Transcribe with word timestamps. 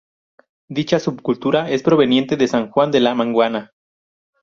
Dicha 0.67 0.99
subcultura 0.99 1.69
es 1.69 1.83
proveniente 1.83 2.35
de 2.35 2.47
San 2.47 2.71
Juan 2.71 2.89
de 2.89 3.01
la 3.01 3.13
maguana. 3.13 3.71